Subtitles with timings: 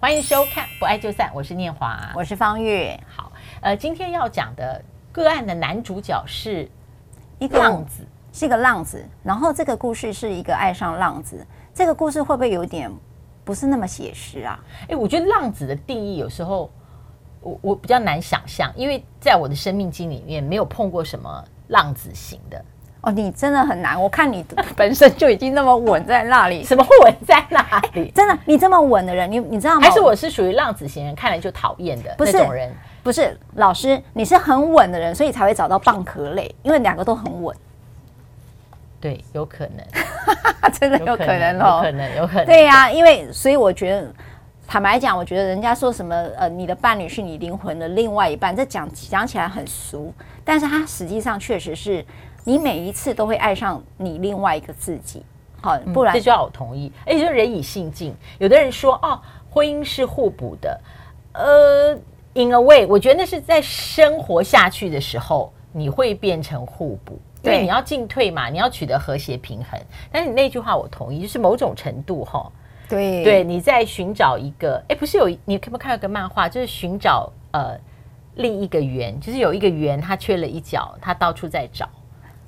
[0.00, 2.90] 欢迎收看《不爱就散》，我是念华，我是方玉。
[3.06, 6.66] 好，呃，今天要讲的个案的男主角是
[7.38, 8.02] 一个浪子，
[8.32, 9.06] 是一个浪子。
[9.22, 12.90] 然后这个故事是一个爱上浪子，这个故事会不会有点
[13.44, 14.58] 不是那么写实啊？
[14.88, 16.70] 哎，我觉得浪子的定义有时候
[17.42, 22.64] 我我比较难想象，因为在我的生命经里面没有碰过什么浪子型的。
[23.02, 24.00] 哦，你真的很难。
[24.00, 24.44] 我看你
[24.76, 28.10] 本身就已经那么稳在那里， 什么稳在那里？
[28.14, 29.80] 真的，你这么稳的人，你你知道吗？
[29.80, 32.70] 还是我是属于浪子型人，看了就讨厌的那种人？
[33.02, 37.56] 不是，老师，你是很稳的人，所以才会找到蚌壳类，因为两个都很稳。
[39.00, 42.44] 对，有可能， 真的有可能哦，有可能，有可能。
[42.44, 44.12] 对呀、啊，因为所以我觉得，
[44.68, 50.12] 坦白讲，我觉得人家说什么呃，你的伴侣是你灵魂的另外一半，这讲讲起来很俗，
[50.44, 52.04] 但是它实际上确实是。
[52.44, 55.22] 你每一次都会爱上你另外一个自己，
[55.60, 56.90] 好，不然、嗯、这就要我同意。
[57.06, 60.80] 而且就人以性进，有的人说哦，婚姻是互补的，
[61.34, 61.94] 呃
[62.34, 69.78] ，in a way，我觉得那是在生活下去的时候，你会变成互补，对，因为你要进退嘛，你要取得和谐平衡。
[70.10, 72.52] 但是你那句话我同意，就是某种程度哈、哦，
[72.88, 77.78] 对，对，你在寻找一个，哎，不是有你可不可以看到个漫画，就是寻找呃
[78.36, 81.88] 另一个圆，就是有一个圆它缺了一角，它到处在找。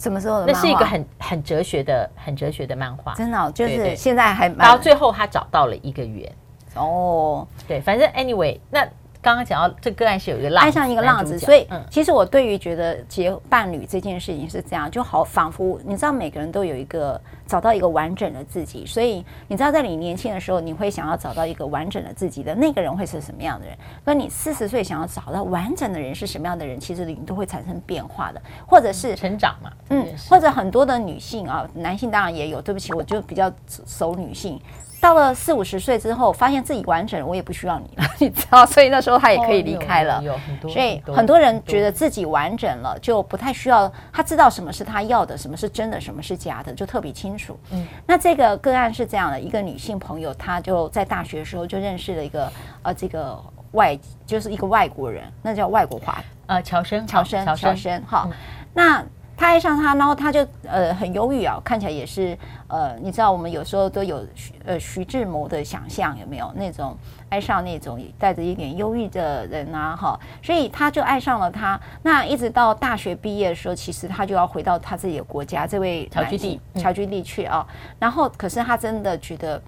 [0.03, 0.47] 什么时候的？
[0.47, 3.15] 那是一个很很哲学的、很哲学的漫画。
[3.15, 6.31] 真的、哦，就是现在还到最后他找到了一个圆。
[6.75, 8.87] 哦，对，反正 anyway，那。
[9.23, 23.79] 刚刚讲到这个案是有一个浪子，爱上一个浪子，所以其实我对于觉得结伴侣这件事情是这样，就好仿佛你知道每个人都有一个找到一个完整的自己，所以你知道在你年轻的时候，你会想要找到一个完整的自己的那个人会是什么样的人？
[24.05, 26.81] 那你四十岁想要找到完整的人是什么样的人？
[26.81, 32.63] 其实你都会产生变化的，或者是成长嘛，嗯，或者很多的女性啊，男性当然也有。
[32.63, 34.57] 对不起，我就比较熟女性。
[35.03, 40.23] 到了四五十岁之后，发现自己完整了，我也不需要你了，你知道，所以那时候他也可以离开了。
[40.23, 43.93] 有很多，所以很多人觉得自己完整了，就不太需要。
[44.13, 47.59] 他知道什么是他要的，什么是真的，什么是假的，就特别清楚。
[47.73, 52.53] 嗯，那这个个案是这样的：一个女性朋友，她就在大学的时候就认识了一个
[52.85, 53.37] 呃，这个
[53.73, 58.01] 外就是一个外国人，那叫外国华呃，乔生，乔生，乔生。
[58.07, 58.31] 好，
[58.73, 59.05] 那。
[59.37, 62.37] 他爱上他，然后他就呃很忧郁啊，看起来也是
[62.69, 66.97] 呃，你知道我们有时候都有徐呃徐志摩的想象有没有那种
[67.29, 71.81] 爱上那种带着一点忧郁的人啊哈，所以他就爱上了他。
[72.03, 77.67] 那一直到大学毕业的时候，其实他就要回到他自己的国家，这位乔居地侨居地去啊。
[77.99, 79.61] 然后可是他真的觉得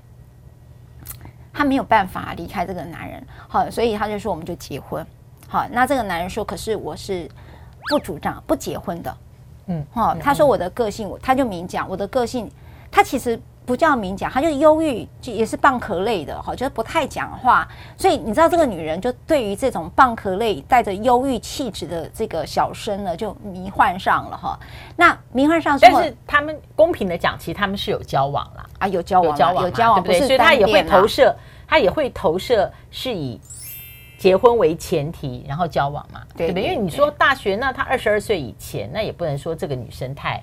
[1.53, 5.05] 他没有办法离开这个男人，好，所以他就说我们就结婚。
[5.49, 7.29] 好，那这个男人说，可是我是
[7.91, 9.17] 不主张不结婚的。
[9.67, 12.51] 嗯，哈，他说我的个性，他就明讲我的个性，
[12.91, 17.67] 他其实不叫明讲，他就是忧郁，就也是蚌壳类的，哈，就是不太讲话。
[17.97, 24.59] 所以你知道这个女人就对于这种蚌壳类带着忧郁气质的这个小生呢，就迷幻上了哈。
[24.97, 30.27] 那迷幻上，但是他们公平的讲，其实他们是有交往了啊，有交往，有交往，有交往，对不对？
[30.27, 31.35] 所以他也会投射，
[31.67, 33.41] 他也会投射是以。
[34.17, 36.63] 结婚为前提，然后交往嘛，对不对？
[36.63, 40.43] 因为你说大学，那他二十二岁以前，那也不能说这个女生太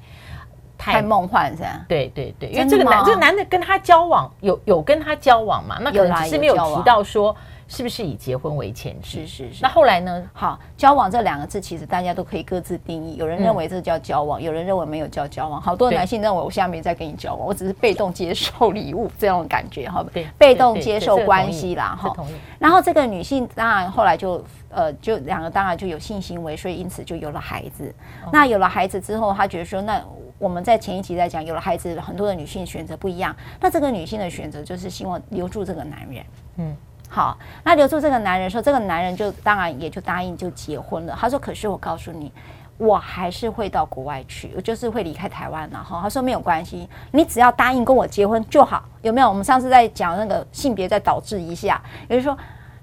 [0.78, 1.86] 太，太梦幻是吧？
[1.88, 5.78] 对对对，因为这个男这个男的跟他交往，有有跟他交往嘛？
[5.82, 7.36] 那可能只是没有提到说。
[7.72, 9.26] 是不是以结婚为前提？
[9.26, 9.60] 是是是。
[9.62, 10.30] 那后来呢？
[10.34, 13.16] 好，交往这两个字，其实大家都可以各自定义。
[13.16, 15.62] 有人认为这叫交往，嗯、有人认为没有叫交往。
[15.62, 22.14] 好多男性认为我现在没在跟你交往，我只是被动接受礼物这种感觉，哈，对，被动接受关系啦，哈。
[22.60, 27.96] 然后这个女性当然后来就呃，就两个当然就有性行为，所以因此就有了孩子。
[28.26, 30.04] 哦、那有了孩子之后，她觉得说，那
[30.38, 33.34] 我们在前一集在讲，有了孩子，很多的女性选择不一样。
[33.62, 36.26] 那这个女性的选择就是希望留住这个男人，
[36.58, 36.76] 嗯。
[37.14, 41.14] 好，那留住这个男人说，这个男人就当然也就答应就结婚了。
[41.20, 42.32] 他说：“可是我告诉你，
[42.78, 49.28] 我还是会到国外去，我就是会离开台湾。”然后他说：“没有关系，你只要答应跟我结婚就好，有没有？
[49.28, 52.38] 我们上次在讲那个性别再导致一下，也就是说，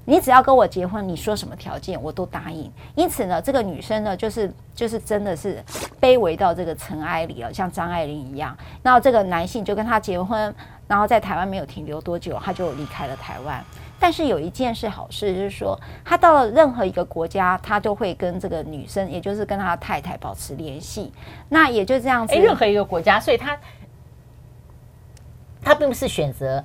[0.04, 2.70] 你只要跟我结婚，你说什么条件我都答应。
[2.96, 5.64] 因此呢，这个女生呢，就是就是真的是
[5.98, 8.54] 卑微到这个尘埃里了，像张爱玲一样。
[8.82, 10.54] 然后这个男性就跟她结婚，
[10.88, 13.64] 然后在台湾没有停留多久，他就离开了台湾。”
[14.00, 21.12] 但是有一件事好事，就是说他到了任何一个国家，他都会跟这个女生，也就是跟他太太保持联系。
[21.48, 23.58] 那也就这样子，任何一个国家，所以他
[25.60, 26.64] 他并不是选择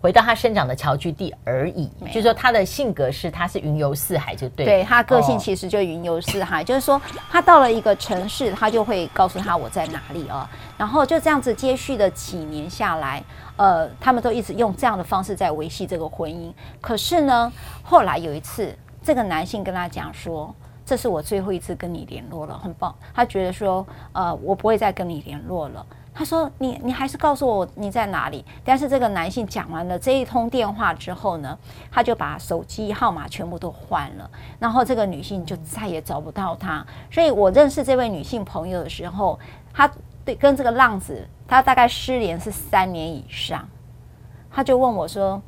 [0.00, 4.64] 回到他生长的侨居地而已，就是说他的性格是他是云游四海就对。
[4.64, 13.22] 对，他个性其实就云游四海，哦、 就是说他到了一个城市，他就会告诉他我在哪里啊，然后就这样子接续的几年下来，
[13.56, 16.52] 呃，他们都一直用这样的方式在维系这个婚姻。
[16.80, 17.52] 可是呢，
[17.82, 18.72] 后来有一次，
[19.02, 20.54] 这个男性跟他讲说
[20.86, 25.84] ：“这是我最后一次跟你联络了，很棒。”他觉得说：“呃，我不会再跟你联络了。”
[26.18, 31.56] 他说：“你你还是告诉我你在哪里。”但是这个男性讲完了这一通电话之后呢，
[31.92, 34.28] 他就把手机号码全部都换了，
[34.58, 36.84] 然后这个女性就再也找不到他。
[37.08, 39.38] 所以我认识这位女性朋友的时候，
[39.72, 39.88] 他
[40.24, 43.64] 对跟这个浪子，他大概失联是三年以上。
[44.50, 45.40] 他就问我说：“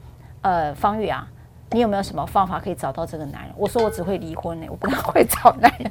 [0.42, 1.26] 呃，方玉啊，
[1.72, 5.90] 你有没有什么方法可以找到这个男人？”我说：“我只会离婚呢，我不太会找男人。”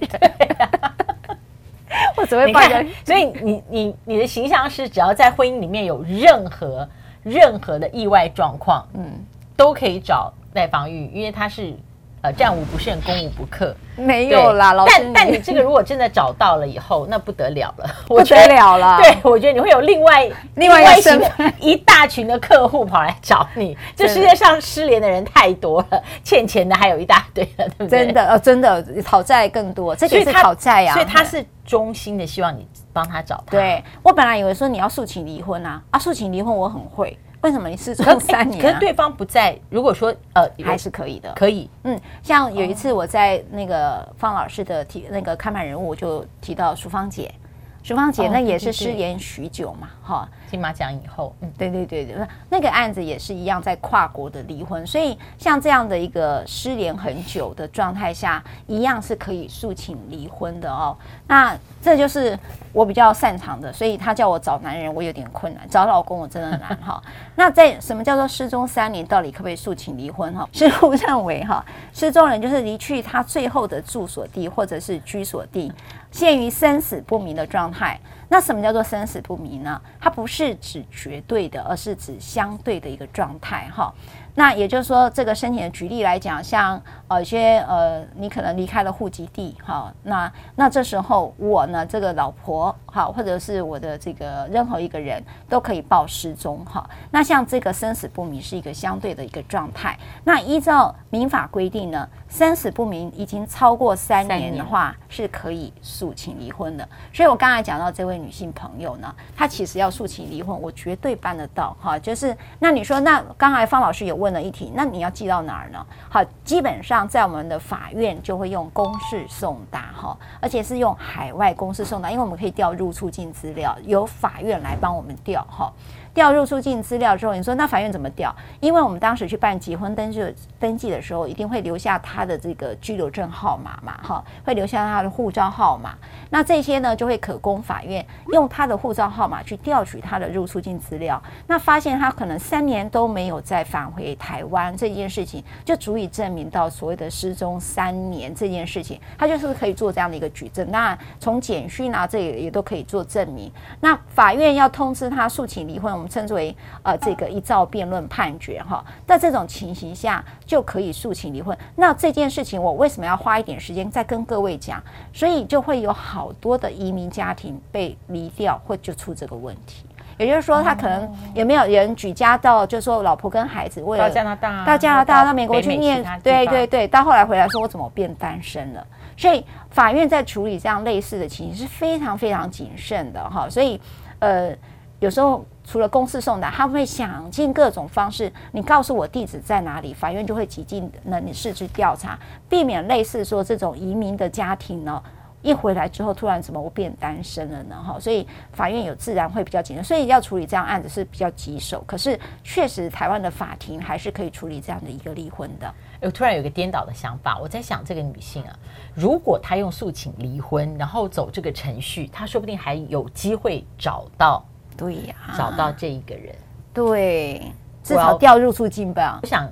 [3.06, 6.88] 所以你你你的形象是，只要在婚姻里面有任何
[7.24, 9.26] 任何的意外状况，嗯，
[9.58, 11.76] 都可以找赖芳玉，因为他是。
[12.22, 14.94] 呃，战无不胜，攻无不克，没有啦，老师。
[14.98, 18.98] 但但你这个如果真的找到了以后，那不得了了，不得了了。
[18.98, 21.22] 对，我觉得你会有另外 另外一群
[21.60, 23.78] 一大群的客户跑来找你。
[23.96, 27.90] 这世界上失联的人太多了，欠钱的还有一大堆了，对不对？
[27.90, 30.94] 真的呃，真的讨债更多，这个是讨债呀。
[30.94, 33.52] 所以他是衷心的希望你帮他找他。
[33.52, 37.18] 对，我本来以为说你要诉请离婚啊，啊，诉请离婚我很会。
[37.42, 38.68] 为什么你失踪三年、啊可？
[38.68, 39.58] 可是对方不在。
[39.70, 41.70] 如果说呃，还是可以的，可以。
[41.84, 47.34] 嗯，像有一次我在那个方老师的提那个看板人物，就提到淑芳姐，
[47.82, 50.28] 淑芳姐那也是失联许久嘛，哈、哦。
[50.50, 52.16] 金马奖以后，嗯，对对对对，
[52.50, 60.98] 那个案子也是一样，在跨国的离婚，所以像这样的一个失联很久的状态下，一样是可以诉请离婚的哦。
[61.28, 62.38] 那这就是
[62.74, 67.02] 我比较擅长的，所以他叫我找男人，我有点困难；找老公我真的难哈。
[67.36, 70.50] 那在什么叫做失踪三年，到底可不可以诉请离婚哈？
[70.52, 71.64] 师父认为哈，
[71.94, 75.72] 失踪人就是离去他最后的住所地或者是居所地，
[76.12, 78.00] 陷于生死不明的状态。
[78.30, 79.82] 那什么叫做生死不明呢？
[80.00, 83.92] 它不是指绝对的，而是指相对的一个状态哈。
[84.40, 96.90] 那也就是说，这个申请的举例来讲，像呃一些呃，你可能离开了户籍地哈，那那这时候我呢，这个老婆哈，或者是我的这个任何一个人都可以报失踪哈。
[97.12, 100.00] 那像这个生死不明是一个相对的一个状态。
[100.24, 106.88] 那依照民法规定呢，生死不明已经超过三年的话，是可以诉请离婚的。
[107.12, 112.00] 所以我刚才讲到这位女性朋友呢，她其实要诉请离婚，我绝对办得到哈。
[112.00, 115.86] 就是那你说，那刚才方老师有问的一题，那你要寄到哪儿呢？
[116.10, 125.72] 好，基本上在我们的法院就会用公式送达哈，而且是用海外公式送达，因为我们可以调入出境资料，由法院来帮我们调哈。
[126.14, 128.36] 调入出境资料之后，你说那法院怎么调？
[128.60, 135.96] 因为我们当时去办结婚登记登记的时候，一定会留下他的这个居留证号码嘛，哈，会留下他的护照号码。
[136.32, 141.22] 那这些呢，就会可供法院用他的护照号码去调取他的入出境资料。
[141.48, 150.70] 那发现他可能三年都没有再返回台湾这件事情，就足以证明到所谓的失踪三年这件事情，他就是可以做这样的一个举证。
[150.72, 153.52] 那从简讯啊，这也也都可以做证明。
[153.80, 156.00] 那法院要通知他诉请离婚。
[156.00, 161.56] 我们称之为呃这个一照辩论判决哈，在这种情形下就可以诉请离婚。
[161.76, 164.82] 那这件事情我为什么要花一点时间再跟各位讲？
[165.14, 169.86] 所以就会有好多的移民家庭被离掉，或就出这个问题。
[170.18, 178.86] 也就是说，他可能有没有人举家到，就是说老婆跟孩子为了到加拿大，到加拿大到美国去念，对对对，到后来回来说我怎么变单身了？
[179.16, 183.50] 所以法院在处理这样类似的情形是非常非常谨慎的哈。
[183.50, 183.80] 所以
[184.20, 184.54] 呃。
[185.02, 188.34] 有时候除了公示送达，他会想尽各种方式。
[188.52, 192.18] 你告诉我地址在哪里，法院就会极尽能力试去调查，
[192.50, 195.00] 避免类似说这种移民的家庭呢，
[195.44, 197.76] 一回来之后突然怎么我变单身了呢？
[197.86, 201.84] 哈，所以法院有自然会比较谨慎，所以要处理这样案子是比较棘手。
[201.86, 205.72] 可是确实台湾的法庭还是可以处理这样的一个离婚的。
[206.02, 208.58] 我突然有个颠倒的想法，我在想这个女性啊，
[208.96, 214.44] 如果她用诉请离婚，然后走这个程序，她说不定还有机会找到。
[214.80, 216.34] 对呀，找到这一个人，
[216.74, 217.52] 对，
[217.84, 219.20] 至少掉入出境吧。
[219.22, 219.52] 我想，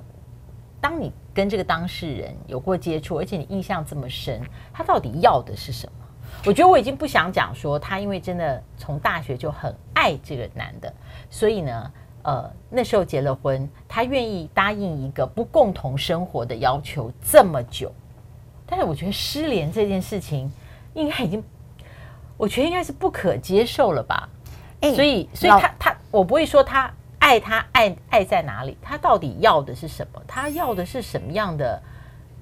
[0.80, 4.40] 当你跟这个当事人有过接触，而且你印象这么深，
[4.72, 5.92] 他到底要的是什么？
[6.46, 10.90] 我觉得我已经不想讲说他因为真的从大学就很爱这个男的，
[11.28, 11.92] 所以呢，
[12.22, 17.92] 呃，那时候结了婚，他愿意答应一个不共同生活的要求这么久。
[18.66, 20.50] 但是我觉得失联这件事情，
[20.94, 21.42] 应该已经，
[22.36, 24.28] 我觉得应该是不可接受了吧。
[24.80, 28.74] 欸、所以，所以他他，我不会说他爱爱他爱爱在哪里？
[28.80, 30.22] 他到底要的是什么？
[30.26, 31.78] 他要的是什么样的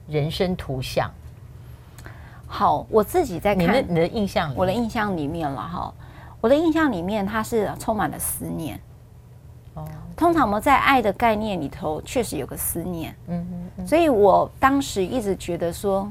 [0.06, 1.10] 人生图像？
[2.46, 5.92] 好，我自己在看你的你的印象里，我的印象里面了哈。
[6.40, 8.80] 我的印象里面，他是充满了思念。
[9.74, 9.84] 哦，
[10.16, 13.16] 通常我们在爱的概念里头，确实有个思念。
[13.26, 13.44] 嗯
[13.78, 13.86] 嗯。
[13.86, 16.08] 所以我当时一直觉得说，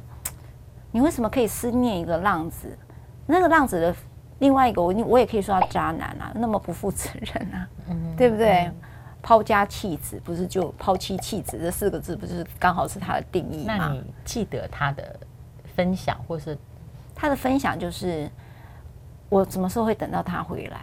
[0.92, 2.78] 你为什么可以思念一个浪子？
[3.26, 3.96] 那个浪子的
[4.40, 8.70] 另外一个，我我也可以说他渣男啊，那么不负责任啊，嗯、对不对？
[9.22, 13.76] 抛家弃子，不是就抛妻弃子这四个字，不是刚好是他的定义吗？
[13.78, 15.20] 那你记得他的
[15.76, 16.58] 分享，或是
[17.16, 18.30] 他的分享就是。
[19.28, 20.82] 我什么时候会等到他回来？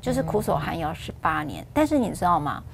[0.00, 2.64] 就是苦守寒窑十八年，但是你知道吗？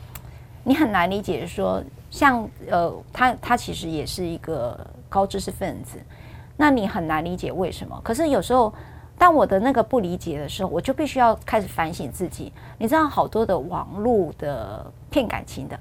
[0.62, 5.98] 你很难理解说，像呃，他他其实也是一个高知识分子，
[6.56, 8.00] 那你很难理解为什么？
[8.04, 8.72] 可是有时候，
[9.18, 12.52] 当我的那个不理解的时候，我就必须要开始反省自己。
[12.78, 15.78] 你知道，好多的网络的骗感情的，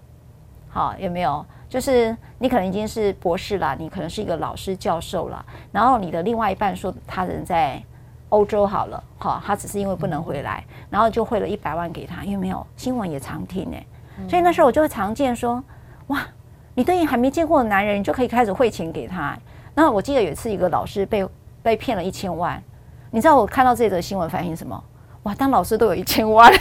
[0.68, 1.46] 好有没有？
[1.70, 7.82] 就是你可能已经是博士了，你可能是一个老师教授了，然后你的另外一半说他人在。
[8.30, 12.68] 欧洲好了，好，他只是因为不能回来，然后就汇了一百万给他，因为没有？
[12.76, 13.78] 新闻也常听呢，
[14.28, 15.64] 所以那时候我就会常见说，
[16.08, 16.28] 哇，
[16.76, 19.40] 你对于还没见过的男人，你就可以开始汇钱给他。
[19.74, 21.26] 那我记得有一次一个老师被
[21.64, 22.62] 被骗了一千万，
[23.12, 24.84] 你知道我看到这则新闻反应什么？
[25.24, 26.52] 哇，当老师都有一千万。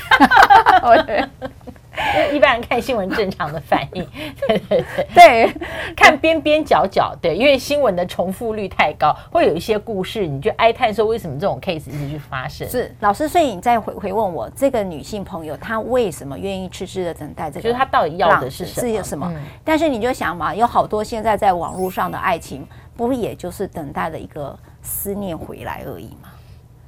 [2.31, 4.07] 一般人看新闻正常的反应，
[4.47, 5.55] 对对对，对，
[5.97, 12.69] 看边边角角，对，因为新闻的重复率太高，会有一些故事，你就哀叹说为什么这种 case 一直去发生？
[12.69, 17.63] 是老师，所以你再回回问我，这个女性朋友她为什么愿意痴痴的等待这个？
[17.63, 18.89] 就是她到底要的是什么？
[18.99, 19.33] 是什么？
[19.35, 26.29] 嗯、但是你就想嘛，有好多现在在网络上的爱情，不也就是等待的一个思念回来而已吗？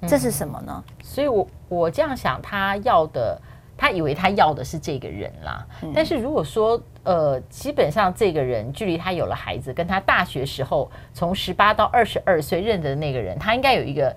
[0.06, 0.84] 这是什么呢？
[0.86, 3.40] 嗯、所以我我这样想，他要的。
[3.80, 5.64] 他以为他要的是这个人啦，
[5.94, 14.16] 但是如果说呃，基本上这个人距离他有了孩子，跟他大学时候从十八到二十二岁认得的那个人，他应该有一个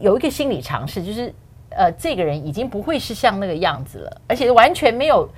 [0.00, 1.30] 有一个心理尝试，就是
[1.68, 5.28] 呃，这个人已经不会是像那个样子了，而且完全没有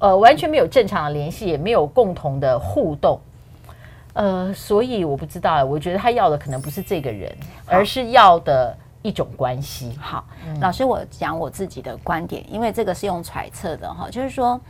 [0.00, 3.20] 呃完全没有正常的联系，也没有共同的互动，
[4.14, 7.32] 呃，所以我不知道，我觉得他要的可能不是这个人，
[7.64, 8.76] 而是要的。
[9.02, 9.96] 一种关系。
[10.00, 10.24] 好，
[10.60, 14.60] 老师，我讲我自己的观点，因为这个是用揣测的哈，就是说，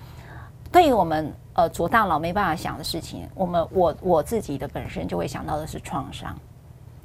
[0.70, 6.36] 对于我们呃左大脑没办法想的事情，我们我我自己的本身就会想到的是创伤。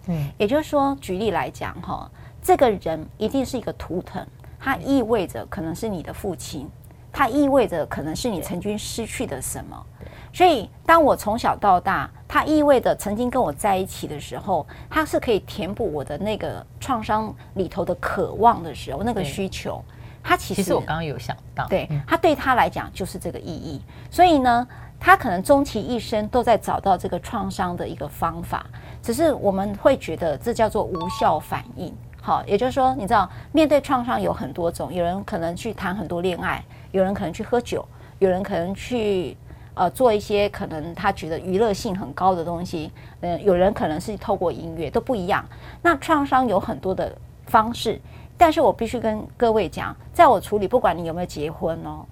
[0.08, 2.10] 嗯，也就是说，举例来讲哈，
[2.42, 4.26] 这个人一定是一个图腾，
[4.58, 6.70] 它意味着可能是你的父亲，
[7.18, 9.86] 它意味着可能是你曾经失去的什么。
[10.32, 19.84] 所以，当我从小到大，它意味着曾经跟我在一起的时候，它是可以填补我的那个创伤里头的渴望的时候，那个需求，
[20.22, 23.82] 它其实，其实我刚刚有想到，对，它对他来讲就是这个意义。
[24.12, 24.68] 所以呢，
[25.00, 28.64] 他可能终其一生都在找到这个创伤的一个方法，
[29.02, 31.92] 只是我们会觉得这叫做无效反应。
[32.22, 37.88] 好，也就是说，你知道，面对创伤有很多种，有人可能去谈很多恋爱，有人可能去喝酒，
[38.20, 39.36] 有人可能去。
[39.80, 45.46] 呃，做一些可能他觉得娱乐性很高的东西，嗯、呃，有人可能是透过音乐，都不一样。
[45.84, 47.16] 那创伤有很多的
[47.46, 48.02] 方式，
[48.40, 52.04] 但是我必须跟各位讲，在我处理，不管你有没有结婚哦，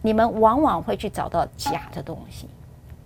[0.00, 2.48] 你们往往会去找到假的东西，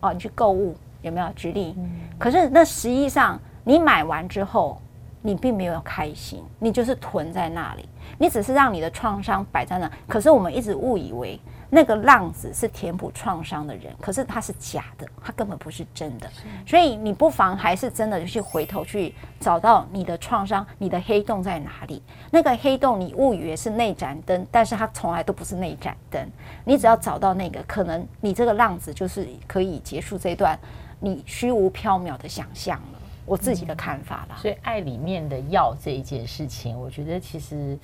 [0.01, 1.27] 哦，你去购物有没有？
[1.35, 1.75] 举例，
[2.19, 4.79] 可是那实际上你买完之后，
[5.23, 9.91] 你并没有开心，你就是囤在那里，你只是让你的创伤摆在那。
[10.09, 11.39] 可是我们一直误以为。
[11.73, 16.29] 那个浪子是填补创伤的人，可是他是假的，他根本不是真的。
[16.67, 22.03] 所以你不妨还是真的去回头去找到你的创伤，你的黑洞在哪里？
[22.33, 26.29] 那个黑洞你误以为是那盏灯，但是它从来都不是那盏灯。
[26.65, 30.59] 你只要找到那个，可能你这个浪子就是可以结束这段
[30.99, 33.00] 你虚无缥缈的想象了。
[33.27, 34.37] 我自己的看法啦。
[34.37, 37.79] 所以爱里面的要这一件事情，我觉得其实。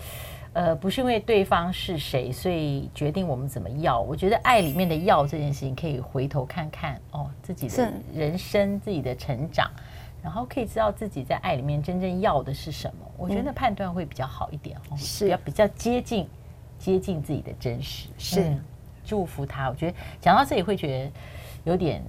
[0.53, 4.01] 呃，不是因为对方是谁，所以决定我们怎么要。
[4.01, 9.71] 我觉得爱里面的要这件事情，可以回头看看哦，自己的人生、自己的成长，
[10.23, 13.07] 然后可以知道自己在爱里面真正要的是什么。
[13.19, 16.27] 我觉得判断会比较好一点哦，是要比较接近
[16.79, 18.09] 接近自己的真实。
[18.17, 18.59] 是、嗯、
[19.05, 19.69] 祝福他。
[19.69, 21.13] 我觉得讲到这里会觉得
[21.65, 22.03] 有点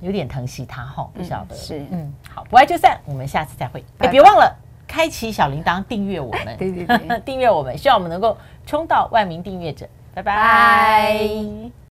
[0.00, 1.54] 有点疼惜他哈，不晓得。
[1.54, 3.84] 是嗯，好，不爱就散，我们下次再会。
[3.98, 4.56] 哎，别忘了。
[4.86, 9.86] 开启小铃铛，订阅我们，对 对对， 订阅我们，希望我们能够冲到万名订阅者。
[10.14, 11.85] 拜拜。